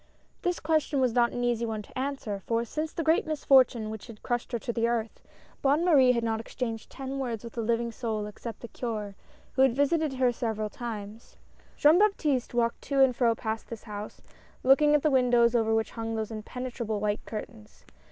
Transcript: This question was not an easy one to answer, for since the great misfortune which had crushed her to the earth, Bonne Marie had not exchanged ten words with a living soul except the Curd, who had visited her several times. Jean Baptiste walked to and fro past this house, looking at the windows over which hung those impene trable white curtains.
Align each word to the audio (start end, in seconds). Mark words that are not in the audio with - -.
This 0.41 0.59
question 0.59 0.99
was 0.99 1.13
not 1.13 1.31
an 1.31 1.43
easy 1.43 1.63
one 1.63 1.83
to 1.83 1.95
answer, 1.95 2.39
for 2.47 2.65
since 2.65 2.91
the 2.91 3.03
great 3.03 3.27
misfortune 3.27 3.91
which 3.91 4.07
had 4.07 4.23
crushed 4.23 4.51
her 4.51 4.57
to 4.57 4.73
the 4.73 4.87
earth, 4.87 5.19
Bonne 5.61 5.85
Marie 5.85 6.13
had 6.13 6.23
not 6.23 6.39
exchanged 6.39 6.89
ten 6.89 7.19
words 7.19 7.43
with 7.43 7.55
a 7.55 7.61
living 7.61 7.91
soul 7.91 8.25
except 8.25 8.61
the 8.61 8.67
Curd, 8.67 9.13
who 9.53 9.61
had 9.61 9.75
visited 9.75 10.13
her 10.13 10.31
several 10.31 10.71
times. 10.71 11.37
Jean 11.77 11.99
Baptiste 11.99 12.55
walked 12.55 12.81
to 12.81 12.99
and 12.99 13.15
fro 13.15 13.35
past 13.35 13.69
this 13.69 13.83
house, 13.83 14.23
looking 14.63 14.95
at 14.95 15.03
the 15.03 15.11
windows 15.11 15.53
over 15.53 15.71
which 15.71 15.91
hung 15.91 16.15
those 16.15 16.31
impene 16.31 16.63
trable 16.71 16.99
white 16.99 17.23
curtains. 17.25 17.85